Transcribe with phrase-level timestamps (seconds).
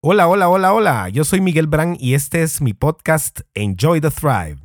[0.00, 1.08] Hola, hola, hola, hola.
[1.08, 4.58] Yo soy Miguel Brand y este es mi podcast Enjoy the Thrive.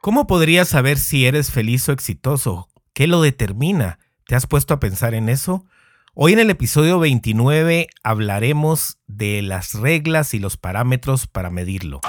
[0.00, 2.70] ¿Cómo podrías saber si eres feliz o exitoso?
[2.94, 3.98] ¿Qué lo determina?
[4.26, 5.66] ¿Te has puesto a pensar en eso?
[6.14, 12.00] Hoy en el episodio 29 hablaremos de las reglas y los parámetros para medirlo.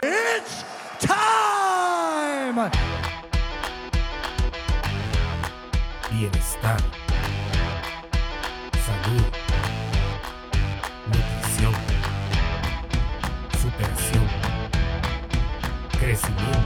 [0.00, 0.64] It's
[1.00, 2.70] time.
[6.10, 7.03] Bienestar.
[16.24, 16.63] Crecimiento,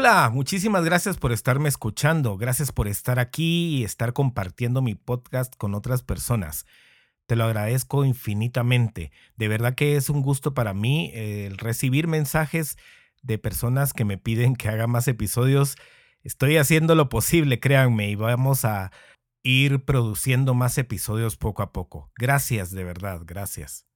[0.00, 5.54] Hola, muchísimas gracias por estarme escuchando, gracias por estar aquí y estar compartiendo mi podcast
[5.56, 6.64] con otras personas.
[7.26, 9.12] Te lo agradezco infinitamente.
[9.36, 12.78] De verdad que es un gusto para mí el recibir mensajes
[13.20, 15.76] de personas que me piden que haga más episodios.
[16.22, 18.92] Estoy haciendo lo posible, créanme, y vamos a
[19.42, 22.10] ir produciendo más episodios poco a poco.
[22.16, 23.89] Gracias, de verdad, gracias.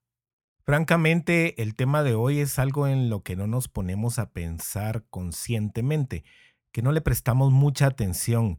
[0.65, 5.05] Francamente, el tema de hoy es algo en lo que no nos ponemos a pensar
[5.11, 6.25] conscientemente,
[6.73, 8.59] que no le prestamos mucha atención,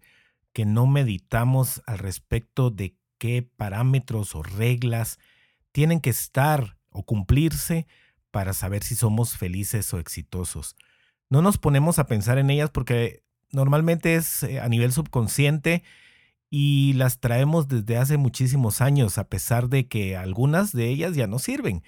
[0.53, 5.17] que no meditamos al respecto de qué parámetros o reglas
[5.71, 7.87] tienen que estar o cumplirse
[8.29, 10.75] para saber si somos felices o exitosos.
[11.31, 15.81] No nos ponemos a pensar en ellas porque normalmente es eh, a nivel subconsciente
[16.49, 21.27] y las traemos desde hace muchísimos años, a pesar de que algunas de ellas ya
[21.27, 21.83] no sirven.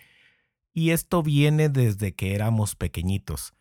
[0.73, 3.53] Y esto viene desde que éramos pequeñitos.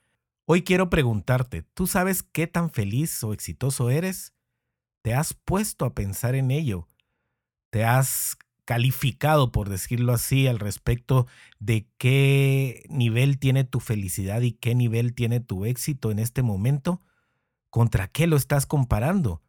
[0.45, 4.33] Hoy quiero preguntarte, ¿tú sabes qué tan feliz o exitoso eres?
[5.03, 6.89] ¿Te has puesto a pensar en ello?
[7.71, 11.27] ¿Te has calificado, por decirlo así, al respecto
[11.59, 17.03] de qué nivel tiene tu felicidad y qué nivel tiene tu éxito en este momento?
[17.71, 19.43] ¿Contra qué lo estás comparando?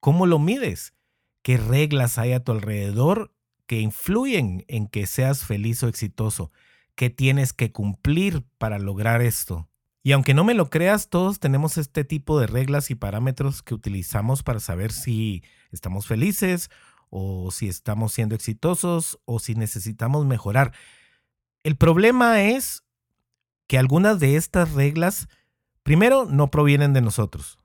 [0.00, 0.94] ¿Cómo lo mides?
[1.42, 3.34] ¿Qué reglas hay a tu alrededor
[3.66, 6.52] que influyen en que seas feliz o exitoso?
[6.94, 9.68] ¿Qué tienes que cumplir para lograr esto?
[10.02, 13.74] Y aunque no me lo creas, todos tenemos este tipo de reglas y parámetros que
[13.74, 16.70] utilizamos para saber si estamos felices
[17.10, 20.72] o si estamos siendo exitosos o si necesitamos mejorar.
[21.62, 22.84] El problema es
[23.66, 25.28] que algunas de estas reglas,
[25.82, 27.58] primero, no provienen de nosotros.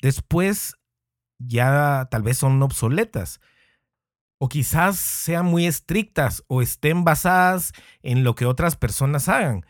[0.00, 0.76] Después,
[1.38, 3.40] ya tal vez son obsoletas.
[4.38, 9.64] O quizás sean muy estrictas o estén basadas en lo que otras personas hagan.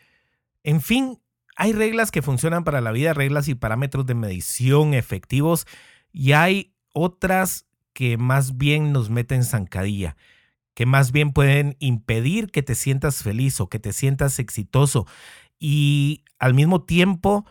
[0.63, 1.21] En fin,
[1.55, 5.65] hay reglas que funcionan para la vida, reglas y parámetros de medición efectivos
[6.11, 10.17] y hay otras que más bien nos meten zancadilla,
[10.75, 15.07] que más bien pueden impedir que te sientas feliz o que te sientas exitoso
[15.59, 17.45] y al mismo tiempo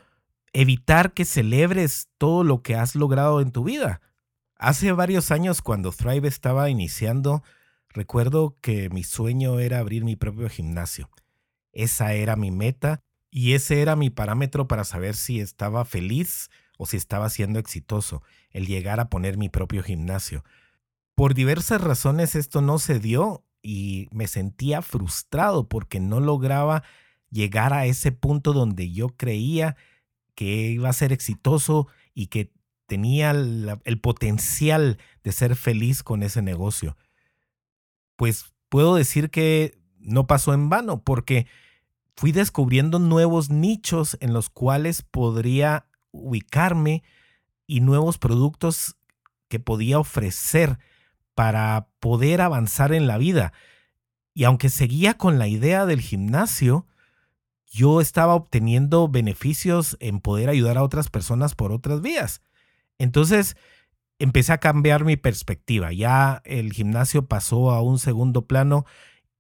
[0.57, 4.01] evitar que celebres todo lo que has logrado en tu vida.
[4.57, 7.43] Hace varios años cuando Thrive estaba iniciando,
[7.91, 11.11] recuerdo que mi sueño era abrir mi propio gimnasio.
[11.73, 16.87] Esa era mi meta y ese era mi parámetro para saber si estaba feliz o
[16.87, 20.43] si estaba siendo exitoso, el llegar a poner mi propio gimnasio.
[21.15, 26.83] Por diversas razones esto no se dio y me sentía frustrado porque no lograba
[27.31, 29.77] llegar a ese punto donde yo creía
[30.37, 32.53] que iba a ser exitoso y que
[32.87, 36.97] tenía el potencial de ser feliz con ese negocio.
[38.15, 41.49] Pues puedo decir que no pasó en vano porque
[42.15, 47.03] fui descubriendo nuevos nichos en los cuales podría ubicarme
[47.67, 48.97] y nuevos productos
[49.49, 50.79] que podía ofrecer
[51.35, 53.53] para poder avanzar en la vida.
[54.33, 56.87] Y aunque seguía con la idea del gimnasio,
[57.77, 62.41] yo estaba obteniendo beneficios en poder ayudar a otras personas por otras vías.
[62.99, 63.55] Entonces
[64.19, 65.93] empecé a cambiar mi perspectiva.
[65.93, 68.87] Ya el gimnasio pasó a un segundo plano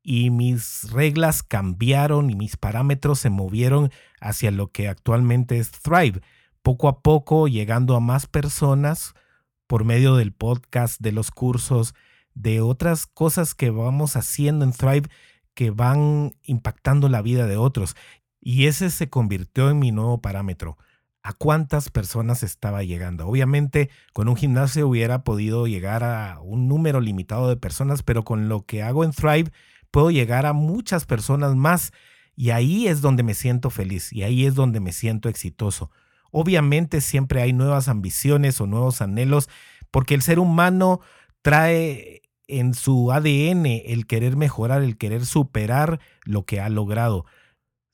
[0.02, 3.90] y mis reglas cambiaron y mis parámetros se movieron
[4.20, 6.20] hacia lo que actualmente es Thrive.
[6.62, 9.14] Poco a poco llegando a más personas
[9.66, 11.94] por medio del podcast, de los cursos,
[12.34, 15.08] de otras cosas que vamos haciendo en Thrive
[15.54, 17.96] que van impactando la vida de otros.
[18.48, 20.78] Y ese se convirtió en mi nuevo parámetro
[21.24, 23.26] a cuántas personas estaba llegando.
[23.26, 28.48] Obviamente, con un gimnasio hubiera podido llegar a un número limitado de personas, pero con
[28.48, 29.50] lo que hago en Thrive
[29.90, 31.92] puedo llegar a muchas personas más
[32.36, 35.90] Y ahí es donde me siento feliz y ahí es donde me siento exitoso.
[36.30, 39.48] Obviamente siempre hay nuevas ambiciones o nuevos anhelos
[39.90, 41.00] porque el ser humano
[41.42, 47.26] trae en su ADN el querer mejorar, el querer superar lo que ha logrado.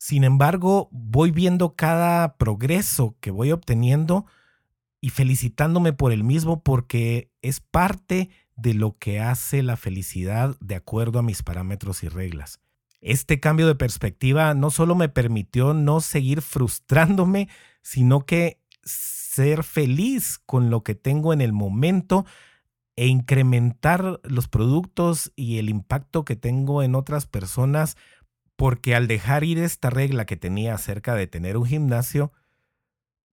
[0.05, 4.27] Sin embargo, voy viendo cada progreso que voy obteniendo
[5.01, 10.75] y felicitándome por el mismo porque es parte de lo que hace la felicidad de
[10.75, 12.59] acuerdo a mis parámetros y reglas.
[13.01, 17.49] Este cambio de perspectiva no solo me permitió no seguir frustrándome,
[17.81, 22.27] sino que ser feliz con lo que tengo en el momento
[22.97, 27.97] e incrementar los productos y el impacto que tengo en otras personas,
[28.63, 32.31] porque al dejar ir esta regla que tenía acerca de tener un gimnasio,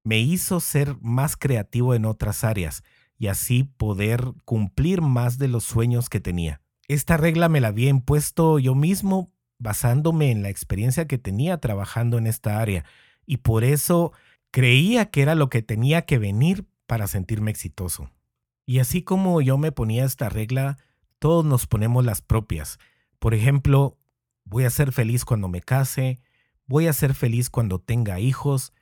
[0.04, 2.82] me hizo ser más creativo en otras áreas
[3.16, 6.64] y así poder cumplir más de los sueños que tenía.
[6.88, 12.18] Esta regla me la había impuesto yo mismo basándome en la experiencia que tenía trabajando
[12.18, 12.84] en esta área
[13.28, 14.14] y por eso
[14.50, 18.10] creía que era lo que tenía que venir para sentirme exitoso.
[18.66, 20.78] Y así como yo me ponía esta regla,
[21.20, 22.80] todos nos ponemos las propias.
[23.20, 24.00] Por ejemplo,
[24.50, 26.20] voy a ser feliz cuando me case,
[26.66, 28.74] voy a ser feliz cuando tenga hijos,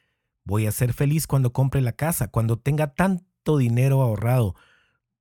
[0.44, 4.56] voy a ser feliz cuando compre la casa, cuando tenga tanto dinero ahorrado,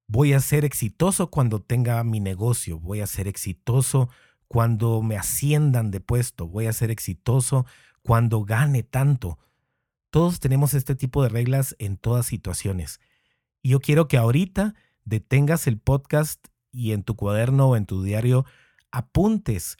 [0.07, 4.09] voy a ser exitoso cuando tenga mi negocio, voy a ser exitoso
[4.47, 7.67] cuando me asciendan de puesto, voy a ser exitoso
[8.03, 9.41] cuando gane tanto.
[10.11, 13.01] Todos tenemos este tipo de reglas en todas situaciones.
[13.63, 18.05] Y yo quiero que ahorita detengas el podcast y en tu cuaderno o en tu
[18.05, 18.45] diario
[18.93, 19.77] apuntes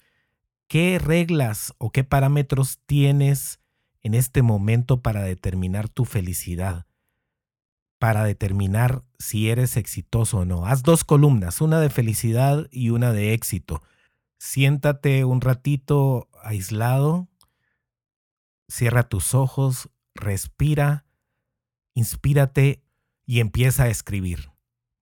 [0.69, 3.61] qué reglas o qué parámetros tienes
[4.03, 6.87] en este momento para determinar tu felicidad,
[7.99, 10.67] para determinar si eres exitoso o no.
[10.67, 13.83] Haz dos columnas, una de felicidad y una de éxito.
[14.39, 17.29] Siéntate un ratito aislado,
[18.69, 21.05] cierra tus ojos, respira,
[21.95, 22.83] inspírate
[23.25, 24.51] y empieza a escribir.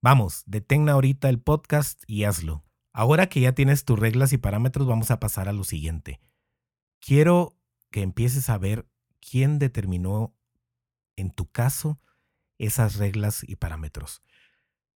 [0.01, 2.63] Vamos, detén ahorita el podcast y hazlo.
[2.97, 6.21] Ahora que ya tienes tus reglas y parámetros, vamos a pasar a lo siguiente.
[7.01, 7.57] Quiero
[7.91, 8.87] que empieces a ver
[9.19, 10.33] quién determinó,
[11.17, 11.99] en tu caso,
[12.57, 14.21] esas reglas y parámetros.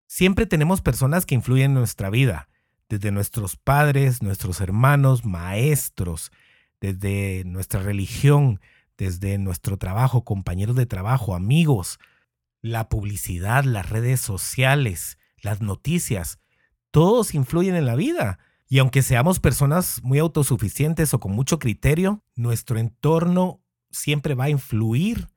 [0.07, 2.51] Siempre tenemos personas que influyen en nuestra vida,
[2.91, 6.33] desde nuestros padres, nuestros hermanos, maestros,
[6.83, 8.61] desde nuestra religión,
[8.99, 11.99] desde nuestro trabajo, compañeros de trabajo, amigos,
[12.61, 16.39] la publicidad, las redes sociales, las noticias,
[16.97, 18.39] todos influyen en la vida.
[18.71, 23.61] Y aunque seamos personas muy autosuficientes o con mucho criterio, nuestro entorno
[23.91, 25.29] siempre va a influir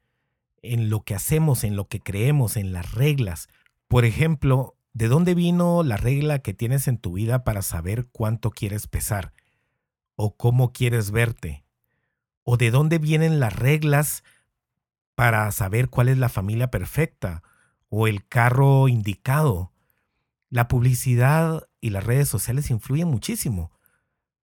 [0.62, 3.50] en lo que hacemos, en lo que creemos, en las reglas.
[3.90, 8.52] Por ejemplo, ¿de dónde vino la regla que tienes en tu vida para saber cuánto
[8.52, 9.34] quieres pesar?
[10.16, 11.66] ¿O cómo quieres verte?
[12.44, 14.24] ¿O de dónde vienen las reglas
[15.14, 17.44] para saber cuál es la familia perfecta
[17.90, 19.74] o el carro indicado.
[20.50, 23.72] La publicidad y las redes sociales influyen muchísimo.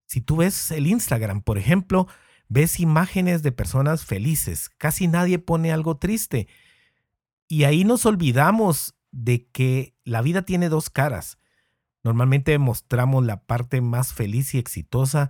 [0.05, 2.07] Si tú ves el Instagram, por ejemplo,
[2.47, 6.47] ves imágenes de personas felices, casi nadie pone algo triste.
[7.49, 11.39] Y ahí nos olvidamos de que la vida tiene dos caras.
[12.03, 15.29] Normalmente mostramos la parte más feliz y exitosa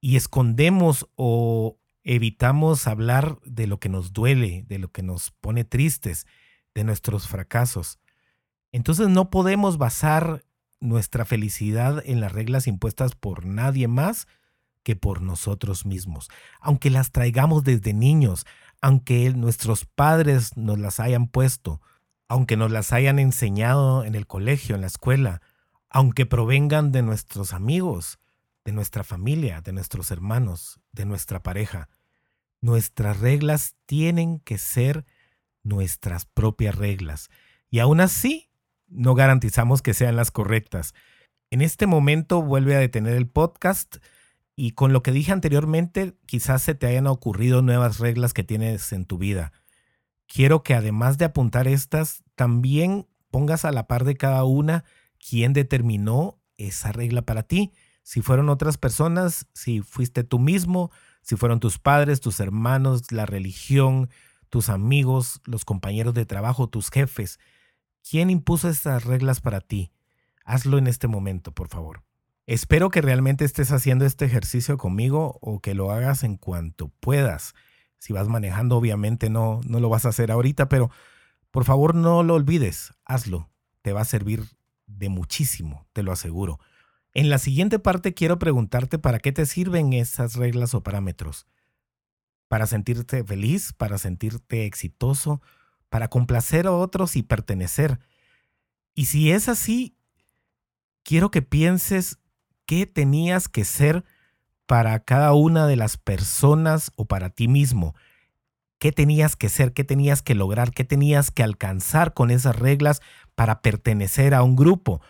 [0.00, 5.64] y escondemos o evitamos hablar de lo que nos duele, de lo que nos pone
[5.64, 6.26] tristes,
[6.74, 7.98] de nuestros fracasos.
[8.72, 10.44] Entonces no podemos basar
[10.80, 14.26] nuestra felicidad en las reglas impuestas por nadie más
[14.82, 16.28] que por nosotros mismos.
[16.60, 18.46] Aunque las traigamos desde niños,
[18.80, 21.80] aunque nuestros padres nos las hayan puesto,
[22.28, 25.40] aunque nos las hayan enseñado en el colegio, en la escuela,
[25.88, 28.18] aunque provengan de nuestros amigos,
[28.64, 31.88] de nuestra familia, de nuestros hermanos, de nuestra pareja.
[32.60, 35.04] Nuestras reglas tienen que ser
[35.62, 37.28] nuestras propias reglas.
[37.70, 38.45] Y aún así,
[38.88, 40.94] no garantizamos que sean las correctas.
[41.50, 43.96] En este momento vuelve a detener el podcast
[44.56, 48.92] y con lo que dije anteriormente, quizás se te hayan ocurrido nuevas reglas que tienes
[48.92, 49.52] en tu vida.
[50.26, 54.84] Quiero que además de apuntar estas, también pongas a la par de cada una
[55.18, 57.72] quién determinó esa regla para ti.
[58.02, 60.90] Si fueron otras personas, si fuiste tú mismo,
[61.22, 64.08] si fueron tus padres, tus hermanos, la religión,
[64.48, 67.38] tus amigos, los compañeros de trabajo, tus jefes.
[68.08, 69.90] ¿Quién impuso estas reglas para ti?
[70.44, 72.04] Hazlo en este momento, por favor.
[72.46, 77.54] Espero que realmente estés haciendo este ejercicio conmigo o que lo hagas en cuanto puedas.
[77.98, 80.88] Si vas manejando, obviamente no, no lo vas a hacer ahorita, pero
[81.50, 83.50] por favor no lo olvides, hazlo.
[83.82, 84.44] Te va a servir
[84.86, 86.60] de muchísimo, te lo aseguro.
[87.12, 91.48] En la siguiente parte quiero preguntarte para qué te sirven esas reglas o parámetros.
[92.46, 93.72] ¿Para sentirte feliz?
[93.72, 95.42] ¿Para sentirte exitoso?
[95.88, 97.98] ¿Para complacer a otros y pertenecer?
[98.94, 99.96] Y si es así,
[101.02, 102.18] quiero que pienses
[102.64, 104.04] qué tenías que ser
[104.66, 107.94] para cada una de las personas o para ti mismo.
[108.78, 109.72] ¿Qué tenías que ser?
[109.72, 110.72] ¿Qué tenías que lograr?
[110.72, 113.00] ¿Qué tenías que alcanzar con esas reglas
[113.34, 115.00] para pertenecer a un grupo?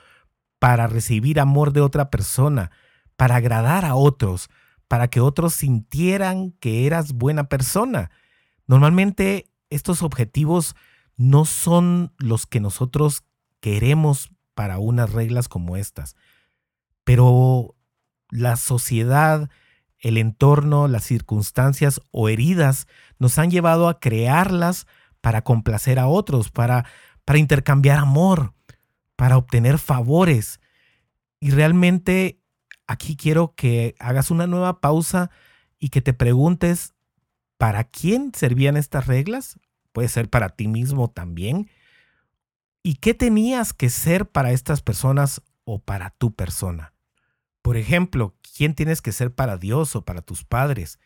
[0.59, 2.71] para recibir amor de otra persona,
[3.17, 4.49] para agradar a otros,
[4.89, 8.11] para que otros sintieran que eras buena persona.
[8.67, 10.77] Normalmente estos objetivos
[11.17, 13.25] no son los que nosotros
[13.61, 16.17] queremos para unas reglas como estas,
[17.05, 17.77] pero
[18.31, 19.49] la sociedad,
[19.99, 22.87] el entorno, las circunstancias o heridas
[23.19, 24.87] nos han llevado a crearlas
[25.21, 26.85] para complacer a otros, para,
[27.25, 28.55] para intercambiar amor,
[29.17, 30.61] para obtener favores.
[31.41, 32.41] Y realmente
[32.87, 35.31] aquí quiero que hagas una nueva pausa
[35.79, 36.95] y que te preguntes,
[37.59, 39.59] ¿para quién servían estas reglas?
[39.93, 41.71] Puede ser para ti mismo también.
[42.83, 46.93] ¿Y qué tenías que ser para estas personas o para tu persona?
[47.63, 51.01] Por ejemplo, ¿quién tienes que ser para Dios o para tus padres?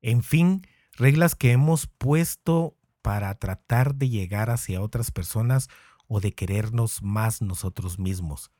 [0.00, 5.68] En fin, reglas que hemos puesto para tratar de llegar hacia otras personas
[6.08, 8.50] o de querernos más nosotros mismos.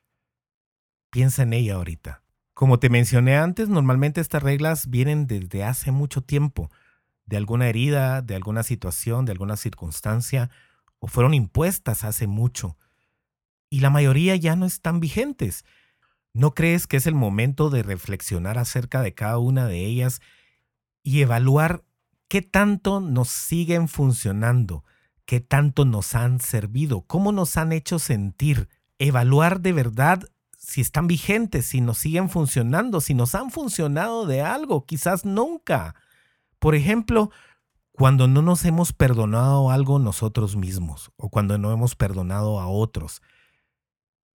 [1.10, 2.22] Piensa en ella ahorita.
[2.52, 6.70] Como te mencioné antes, normalmente estas reglas vienen desde hace mucho tiempo,
[7.26, 10.50] de alguna herida, de alguna situación, de alguna circunstancia,
[10.98, 12.78] o fueron impuestas hace mucho.
[13.68, 15.64] Y la mayoría ya no están vigentes.
[16.32, 20.20] ¿No crees que es el momento de reflexionar acerca de cada una de ellas
[21.02, 21.84] y evaluar
[22.28, 24.84] qué tanto nos siguen funcionando?
[25.26, 28.68] qué tanto nos han servido, cómo nos han hecho sentir,
[28.98, 30.22] evaluar de verdad
[30.56, 35.94] si están vigentes, si nos siguen funcionando, si nos han funcionado de algo, quizás nunca.
[36.66, 37.30] Por ejemplo,
[37.92, 43.22] cuando no nos hemos perdonado algo nosotros mismos o cuando no hemos perdonado a otros.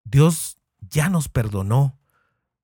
[0.05, 2.00] Dios ya nos perdonó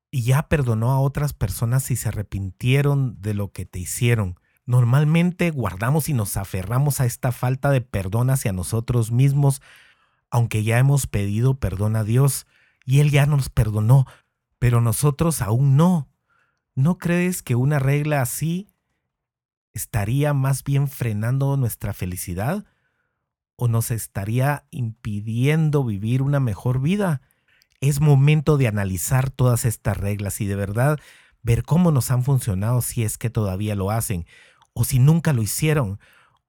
[0.09, 4.39] y ya perdonó a otras personas si se arrepintieron de lo que te hicieron.
[4.65, 9.61] Normalmente guardamos y nos aferramos a esta falta de perdón hacia nosotros mismos,
[10.29, 12.47] aunque ya hemos pedido perdón a Dios
[12.85, 14.05] y Él ya nos perdonó,
[14.59, 16.07] pero nosotros aún no.
[16.73, 18.69] ¿No crees que una regla así
[19.77, 22.65] estaría más bien frenando nuestra felicidad?
[23.55, 27.21] ¿O nos estaría impidiendo vivir una mejor vida?
[27.79, 30.99] Es momento de analizar todas estas reglas y de verdad
[31.43, 34.25] ver cómo nos han funcionado si es que todavía lo hacen
[34.73, 35.99] o si nunca lo hicieron,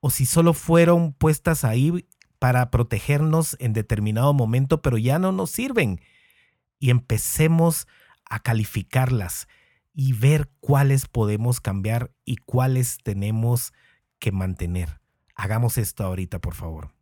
[0.00, 2.06] o si solo fueron puestas ahí
[2.38, 6.02] para protegernos en determinado momento, pero ya no nos sirven.
[6.78, 7.88] Y empecemos
[8.28, 9.48] a calificarlas
[9.92, 13.72] y ver cuáles podemos cambiar y cuáles tenemos
[14.18, 15.00] que mantener.
[15.34, 16.94] Hagamos esto ahorita, por favor.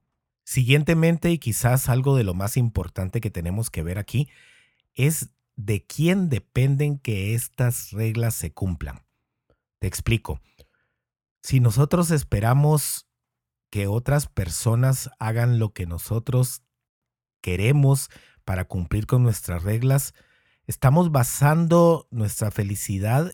[0.44, 4.28] Siguientemente, y quizás algo de lo más importante que tenemos que ver aquí,
[4.94, 9.04] es de quién dependen que estas reglas se cumplan.
[9.78, 10.40] Te explico.
[11.42, 13.06] Si nosotros esperamos
[13.70, 16.62] que otras personas hagan lo que nosotros
[17.40, 18.10] queremos
[18.44, 20.14] para cumplir con nuestras reglas,
[20.66, 23.32] estamos basando nuestra felicidad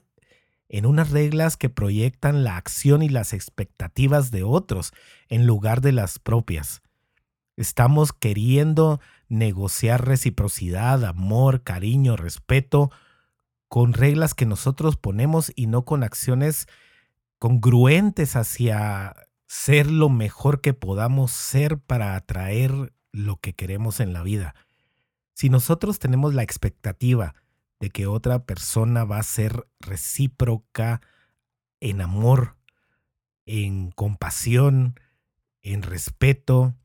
[0.69, 4.93] en unas reglas que proyectan la acción y las expectativas de otros
[5.29, 6.83] en lugar de las propias.
[7.57, 12.91] Estamos queriendo negociar reciprocidad, amor, cariño, respeto
[13.69, 16.67] con reglas que nosotros ponemos y no con acciones
[17.39, 24.23] congruentes hacia ser lo mejor que podamos ser para atraer lo que queremos en la
[24.23, 24.55] vida.
[25.43, 27.35] Si nosotros tenemos la expectativa
[27.81, 31.01] de que otra persona va a ser recíproca
[31.81, 32.59] en amor,
[33.45, 35.01] en compasión,
[35.61, 36.77] en respeto,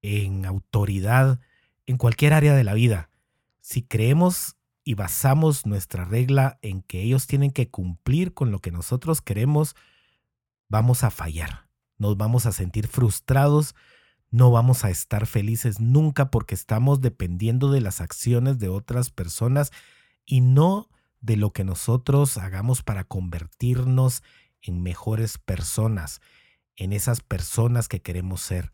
[0.00, 1.38] en autoridad,
[1.84, 3.10] en cualquier área de la vida,
[3.60, 8.70] si creemos y basamos nuestra regla en que ellos tienen que cumplir con lo que
[8.70, 9.76] nosotros queremos,
[10.66, 11.68] vamos a fallar.
[11.98, 13.74] Nos vamos a sentir frustrados,
[14.32, 19.70] no vamos a estar felices nunca porque estamos dependiendo de las acciones de otras personas
[20.24, 20.88] y no
[21.20, 24.24] de lo que nosotros hagamos para convertirnos
[24.60, 26.20] en mejores personas,
[26.74, 28.72] en esas personas que queremos ser.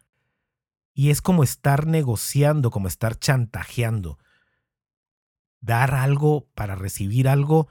[0.95, 4.19] Y es como estar negociando, como estar chantajeando
[5.61, 7.69] dar algo para recibir algo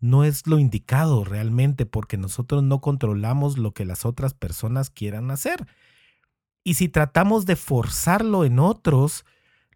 [0.00, 5.30] no es lo indicado realmente porque nosotros no controlamos lo que las otras personas quieran
[5.30, 5.66] hacer.
[6.66, 9.24] Y si tratamos de forzarlo en otros,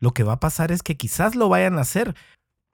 [0.00, 2.16] lo que va a pasar es que quizás lo vayan a hacer,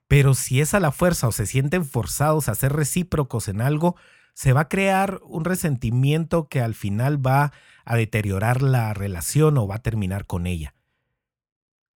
[0.07, 3.95] Pero si es a la fuerza o se sienten forzados a ser recíprocos en algo,
[4.33, 7.51] se va a crear un resentimiento que al final va
[7.85, 10.73] a deteriorar la relación o va a terminar con ella.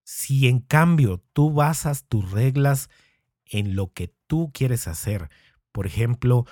[0.04, 2.88] Si en cambio tú basas tus reglas
[3.46, 5.28] en lo que tú quieres hacer,
[5.72, 6.46] por ejemplo,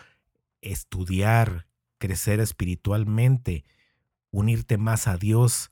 [0.62, 3.64] estudiar, crecer espiritualmente,
[4.30, 5.70] unirte más a Dios,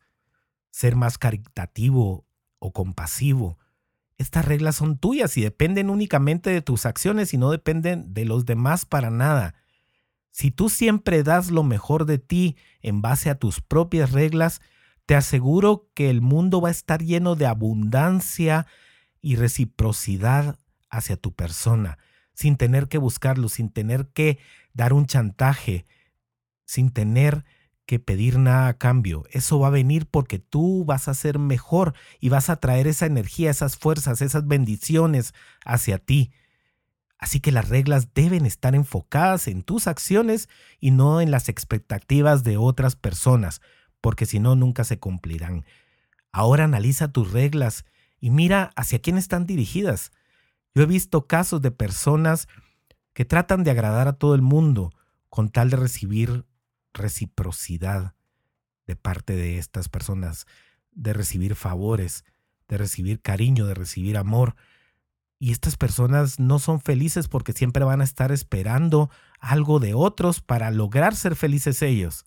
[0.70, 2.26] ser más caritativo
[2.58, 3.58] o compasivo,
[4.18, 8.44] estas reglas son tuyas y dependen únicamente de tus acciones y no dependen de los
[8.44, 9.54] demás para nada.
[10.32, 14.60] Si tú siempre das lo mejor de ti en base a tus propias reglas,
[15.06, 18.66] te aseguro que el mundo va a estar lleno de abundancia
[19.20, 20.58] y reciprocidad
[20.90, 21.98] hacia tu persona,
[22.34, 24.38] sin tener que buscarlo, sin tener que
[24.74, 25.84] dar un chantaje,
[26.64, 27.44] sin tener
[27.88, 29.24] que pedir nada a cambio.
[29.30, 33.06] Eso va a venir porque tú vas a ser mejor y vas a traer esa
[33.06, 35.32] energía, esas fuerzas, esas bendiciones
[35.64, 36.30] hacia ti.
[37.16, 42.44] Así que las reglas deben estar enfocadas en tus acciones y no en las expectativas
[42.44, 43.62] de otras personas,
[44.02, 45.64] porque si no, nunca se cumplirán.
[46.30, 47.86] Ahora analiza tus reglas
[48.20, 50.12] y mira hacia quién están dirigidas.
[50.74, 52.48] Yo he visto casos de personas
[53.14, 54.92] que tratan de agradar a todo el mundo
[55.30, 56.44] con tal de recibir
[56.92, 58.14] reciprocidad
[58.86, 60.46] de parte de estas personas,
[60.92, 62.24] de recibir favores,
[62.68, 64.56] de recibir cariño, de recibir amor.
[65.38, 70.40] Y estas personas no son felices porque siempre van a estar esperando algo de otros
[70.40, 72.24] para lograr ser felices ellos.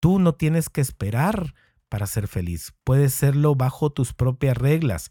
[0.00, 1.54] Tú no tienes que esperar
[1.88, 2.72] para ser feliz.
[2.84, 5.10] Puedes serlo bajo tus propias reglas,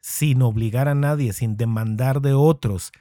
[0.00, 2.92] sin obligar a nadie, sin demandar de otros,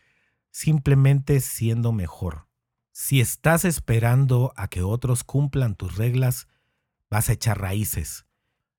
[0.51, 2.50] simplemente siendo mejor.
[2.91, 6.47] Si estás esperando a que otros cumplan tus reglas,
[7.09, 8.25] vas a echar raíces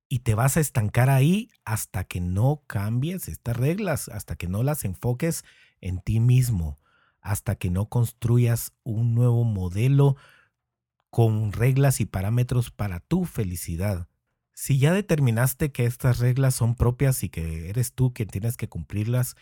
[0.08, 4.62] y te vas a estancar ahí hasta que no cambies estas reglas, hasta que no
[4.62, 5.44] las enfoques
[5.80, 6.78] en ti mismo,
[7.22, 10.16] hasta que no construyas un nuevo modelo
[11.08, 14.08] con reglas y parámetros para tu felicidad.
[14.52, 18.68] Si ya determinaste que estas reglas son propias y que eres tú quien tienes que
[18.68, 19.36] cumplirlas,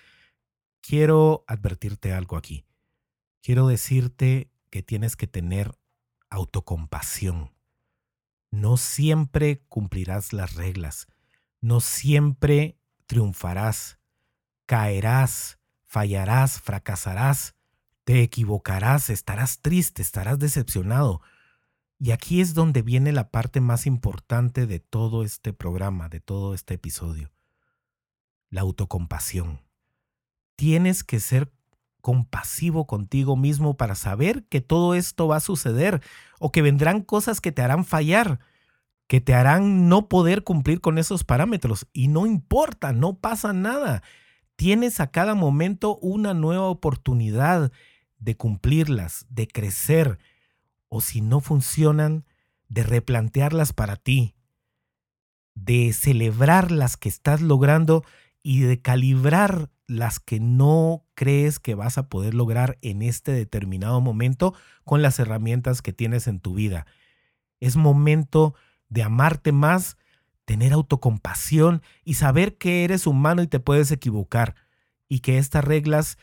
[0.80, 2.64] quiero advertirte algo aquí.
[3.42, 5.76] Quiero decirte que tienes que tener
[6.30, 7.52] autocompasión.
[8.50, 11.06] No siempre cumplirás las reglas,
[11.60, 13.98] no siempre triunfarás,
[14.66, 17.54] caerás, fallarás, fracasarás,
[18.04, 21.20] te equivocarás, estarás triste, estarás decepcionado.
[21.98, 26.54] Y aquí es donde viene la parte más importante de todo este programa, de todo
[26.54, 27.30] este episodio.
[28.48, 29.60] La autocompasión.
[30.56, 31.52] Tienes que ser
[32.00, 36.02] compasivo contigo mismo para saber que todo esto va a suceder
[36.38, 38.40] o que vendrán cosas que te harán fallar,
[39.06, 41.86] que te harán no poder cumplir con esos parámetros.
[41.92, 44.02] Y no importa, no pasa nada.
[44.56, 47.72] Tienes a cada momento una nueva oportunidad
[48.18, 50.18] de cumplirlas, de crecer,
[50.88, 52.24] o si no funcionan,
[52.68, 54.34] de replantearlas para ti,
[55.54, 58.04] de celebrar las que estás logrando
[58.42, 64.00] y de calibrar las que no crees que vas a poder lograr en este determinado
[64.00, 66.86] momento con las herramientas que tienes en tu vida.
[67.58, 68.54] Es momento
[68.88, 69.96] de amarte más,
[70.44, 74.54] tener autocompasión y saber que eres humano y te puedes equivocar
[75.08, 76.18] y que estas reglas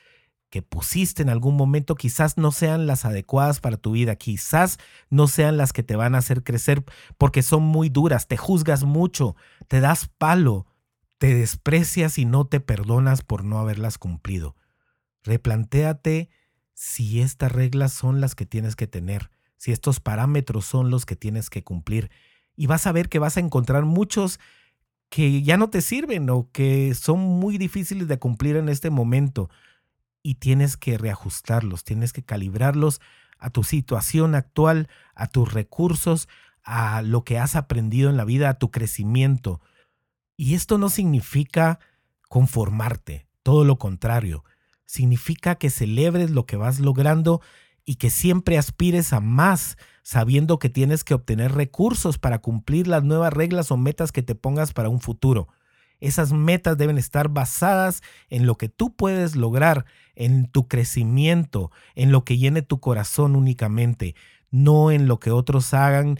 [0.49, 5.27] que pusiste en algún momento quizás no sean las adecuadas para tu vida, quizás no
[5.27, 6.85] sean las que te van a hacer crecer
[7.17, 9.35] porque son muy duras, te juzgas mucho,
[9.67, 10.67] te das palo,
[11.17, 14.55] te desprecias y no te perdonas por no haberlas cumplido.
[15.23, 16.29] Replantéate
[16.73, 21.15] si estas reglas son las que tienes que tener, si estos parámetros son los que
[21.15, 22.11] tienes que cumplir.
[22.55, 24.39] Y vas a ver que vas a encontrar muchos
[25.09, 29.49] que ya no te sirven o que son muy difíciles de cumplir en este momento.
[30.21, 33.01] Y tienes que reajustarlos, tienes que calibrarlos
[33.39, 36.27] a tu situación actual, a tus recursos,
[36.63, 39.61] a lo que has aprendido en la vida, a tu crecimiento.
[40.37, 41.79] Y esto no significa
[42.29, 44.45] conformarte, todo lo contrario,
[44.85, 47.41] significa que celebres lo que vas logrando
[47.83, 53.03] y que siempre aspires a más, sabiendo que tienes que obtener recursos para cumplir las
[53.03, 55.47] nuevas reglas o metas que te pongas para un futuro.
[55.99, 62.11] Esas metas deben estar basadas en lo que tú puedes lograr, en tu crecimiento, en
[62.11, 64.15] lo que llene tu corazón únicamente,
[64.51, 66.19] no en lo que otros hagan,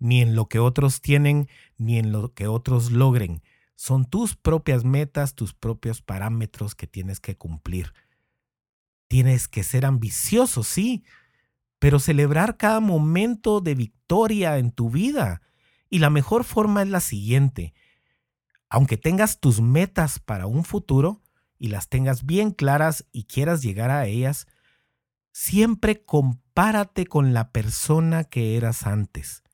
[0.00, 1.48] ni en lo que otros tienen,
[1.78, 3.42] ni en lo que otros logren.
[3.74, 7.92] Son tus propias metas, tus propios parámetros que tienes que cumplir.
[9.08, 11.04] Tienes que ser ambicioso, sí,
[11.78, 15.42] pero celebrar cada momento de victoria en tu vida.
[15.90, 17.74] Y la mejor forma es la siguiente.
[18.68, 21.22] Aunque tengas tus metas para un futuro,
[21.62, 24.48] y las tengas bien claras y quieras llegar a ellas,
[25.30, 29.44] siempre compárate con la persona que eras antes,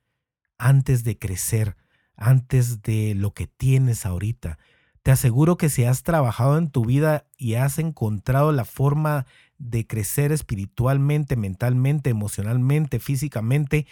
[0.57, 1.77] antes de crecer,
[2.19, 4.59] antes de lo que tienes ahorita.
[5.03, 9.25] Te aseguro que si has trabajado en tu vida y has encontrado la forma
[9.57, 13.87] de crecer espiritualmente, mentalmente, emocionalmente, físicamente,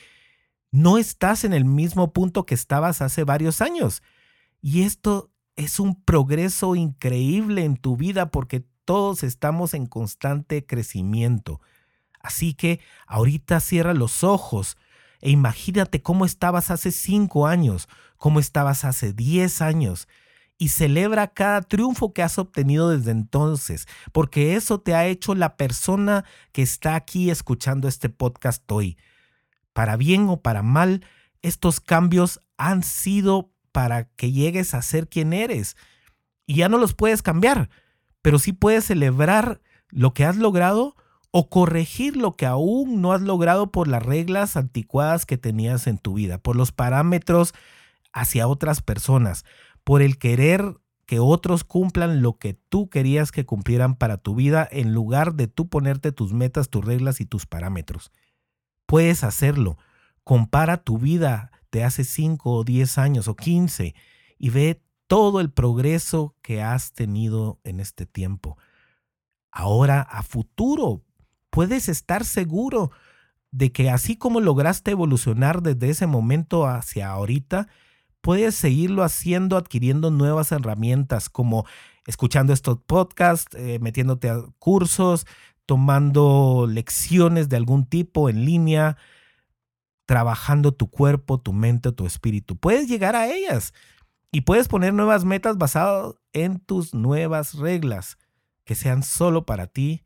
[0.72, 4.02] no estás en el mismo punto que estabas hace varios años.
[4.60, 11.60] Y esto es un progreso increíble en tu vida porque todos estamos en constante crecimiento.
[12.20, 14.76] Así que ahorita cierra los ojos
[15.20, 20.08] e imagínate cómo estabas hace cinco años, cómo estabas hace diez años
[20.58, 25.56] y celebra cada triunfo que has obtenido desde entonces, porque eso te ha hecho la
[25.56, 28.96] persona que está aquí escuchando este podcast hoy.
[29.72, 31.04] Para bien o para mal,
[31.42, 35.76] estos cambios han sido para que llegues a ser quien eres.
[36.46, 37.68] Y ya no los puedes cambiar,
[38.22, 40.96] pero sí puedes celebrar lo que has logrado
[41.30, 45.98] o corregir lo que aún no has logrado por las reglas anticuadas que tenías en
[45.98, 47.52] tu vida, por los parámetros
[48.16, 49.44] hacia otras personas,
[49.84, 54.66] por el querer que otros cumplan lo que tú querías que cumplieran para tu vida
[54.72, 58.10] en lugar de tú ponerte tus metas, tus reglas y tus parámetros.
[58.86, 59.76] Puedes hacerlo.
[60.24, 63.94] Compara tu vida de hace 5 o 10 años o 15
[64.38, 68.56] y ve todo el progreso que has tenido en este tiempo.
[69.52, 71.04] Ahora, a futuro,
[71.50, 72.90] puedes estar seguro
[73.52, 77.68] de que así como lograste evolucionar desde ese momento hacia ahorita,
[78.26, 81.64] puedes seguirlo haciendo adquiriendo nuevas herramientas como
[82.08, 85.28] escuchando estos podcasts, eh, metiéndote a cursos,
[85.64, 88.96] tomando lecciones de algún tipo en línea,
[90.06, 92.56] trabajando tu cuerpo, tu mente, tu espíritu.
[92.56, 93.72] Puedes llegar a ellas
[94.32, 98.18] y puedes poner nuevas metas basadas en tus nuevas reglas
[98.64, 100.02] que sean solo para ti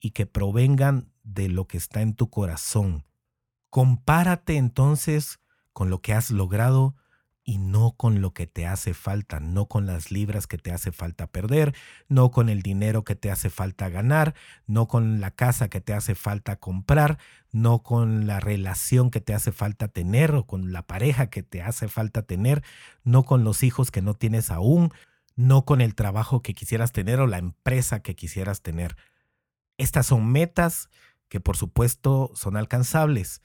[0.00, 3.04] y que provengan de lo que está en tu corazón.
[3.68, 5.40] Compárate entonces
[5.74, 6.96] con lo que has logrado
[7.44, 10.92] y no con lo que te hace falta, no con las libras que te hace
[10.92, 11.74] falta perder,
[12.08, 14.34] no con el dinero que te hace falta ganar,
[14.66, 17.18] no con la casa que te hace falta comprar,
[17.52, 21.60] no con la relación que te hace falta tener o con la pareja que te
[21.60, 22.62] hace falta tener,
[23.04, 24.90] no con los hijos que no tienes aún,
[25.36, 28.96] no con el trabajo que quisieras tener o la empresa que quisieras tener.
[29.76, 30.88] Estas son metas
[31.28, 33.42] que por supuesto son alcanzables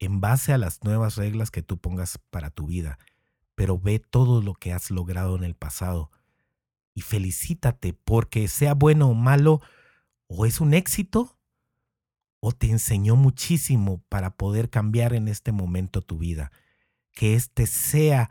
[0.00, 2.98] en base a las nuevas reglas que tú pongas para tu vida,
[3.54, 6.10] pero ve todo lo que has logrado en el pasado
[6.94, 9.60] y felicítate porque sea bueno o malo,
[10.26, 11.38] o es un éxito,
[12.40, 16.50] o te enseñó muchísimo para poder cambiar en este momento tu vida.
[17.12, 18.30] Que este sea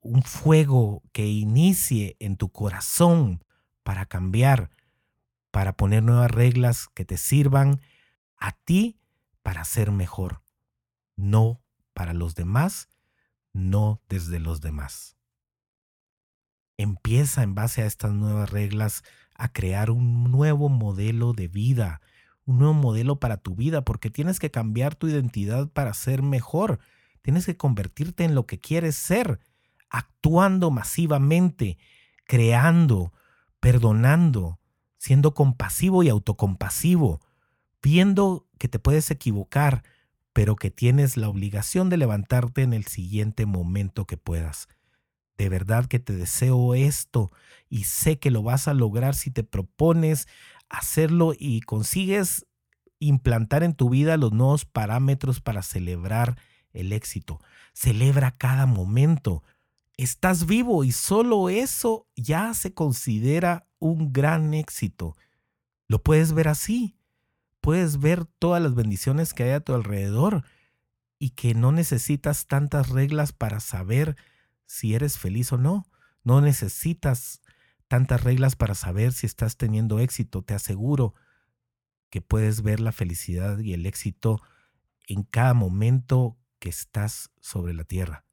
[0.00, 3.44] un fuego que inicie en tu corazón
[3.84, 4.70] para cambiar,
[5.52, 7.80] para poner nuevas reglas que te sirvan
[8.36, 8.98] a ti
[9.42, 10.43] para ser mejor
[11.16, 12.88] no para los demás,
[13.52, 15.16] no desde los demás.
[16.76, 22.00] Empieza en base a estas nuevas reglas a crear un nuevo modelo de vida,
[22.44, 26.80] un nuevo modelo para tu vida, porque tienes que cambiar tu identidad para ser mejor.
[27.22, 29.40] Tienes que convertirte en lo que quieres ser,
[29.88, 31.78] actuando masivamente,
[32.26, 33.12] creando,
[33.60, 34.58] perdonando,
[34.98, 37.20] siendo compasivo y autocompasivo,
[37.82, 39.84] viendo que te puedes equivocar,
[40.34, 44.68] pero que tienes la obligación de levantarte en el siguiente momento que puedas.
[45.38, 47.30] De verdad que te deseo esto
[47.70, 50.26] y sé que lo vas a lograr si te propones
[50.68, 52.46] hacerlo y consigues
[52.98, 56.36] implantar en tu vida los nuevos parámetros para celebrar
[56.72, 57.40] el éxito.
[57.72, 59.44] Celebra cada momento.
[59.96, 65.16] Estás vivo y solo eso ya se considera un gran éxito.
[65.86, 66.96] Lo puedes ver así
[67.64, 70.44] puedes ver todas las bendiciones que hay a tu alrededor
[71.18, 74.16] y que no necesitas tantas reglas para saber
[74.66, 75.90] si eres feliz o no.
[76.24, 77.40] No necesitas
[77.88, 80.42] tantas reglas para saber si estás teniendo éxito.
[80.42, 81.14] Te aseguro
[82.10, 84.42] que puedes ver la felicidad y el éxito
[85.06, 88.26] en cada momento que estás sobre la tierra.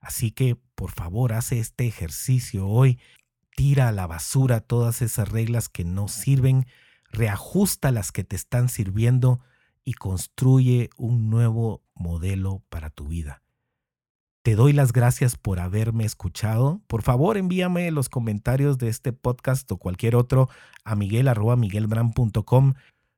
[0.00, 2.98] Así que, por favor, haz este ejercicio hoy.
[3.54, 6.66] Tira a la basura todas esas reglas que no sirven
[7.10, 9.40] reajusta las que te están sirviendo
[9.84, 13.42] y construye un nuevo modelo para tu vida.
[14.42, 16.80] Te doy las gracias por haberme escuchado.
[16.86, 20.48] Por favor, envíame los comentarios de este podcast o cualquier otro
[20.84, 22.74] a miguel.miguelbran.com.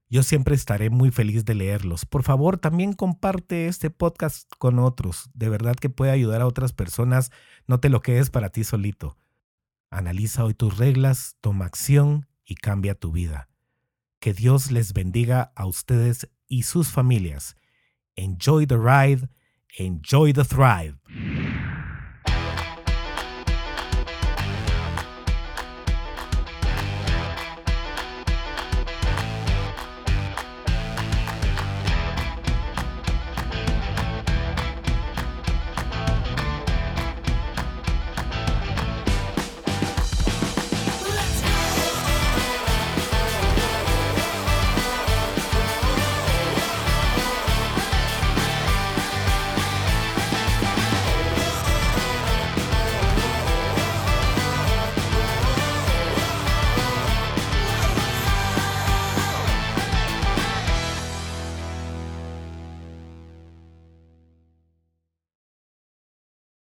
[0.08, 2.04] Yo siempre estaré muy feliz de leerlos.
[2.04, 5.30] Por favor, también comparte este podcast con otros.
[5.34, 7.30] De verdad que puede ayudar a otras personas.
[7.68, 9.16] No te lo quedes para ti solito.
[9.88, 13.49] Analiza hoy tus reglas, toma acción y cambia tu vida.
[14.20, 17.56] Que Dios les bendiga a ustedes y sus familias.
[18.16, 19.30] Enjoy the ride,
[19.78, 20.99] enjoy the thrive.